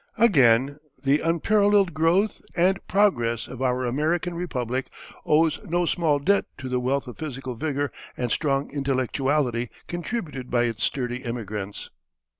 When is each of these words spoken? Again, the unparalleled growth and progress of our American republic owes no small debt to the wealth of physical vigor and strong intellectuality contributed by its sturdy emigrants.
Again, 0.17 0.79
the 1.03 1.19
unparalleled 1.19 1.93
growth 1.93 2.41
and 2.55 2.79
progress 2.87 3.47
of 3.47 3.61
our 3.61 3.85
American 3.85 4.33
republic 4.33 4.87
owes 5.27 5.59
no 5.63 5.85
small 5.85 6.17
debt 6.17 6.45
to 6.57 6.67
the 6.67 6.79
wealth 6.79 7.05
of 7.05 7.19
physical 7.19 7.53
vigor 7.53 7.91
and 8.17 8.31
strong 8.31 8.71
intellectuality 8.73 9.69
contributed 9.87 10.49
by 10.49 10.63
its 10.63 10.83
sturdy 10.85 11.23
emigrants. 11.23 11.91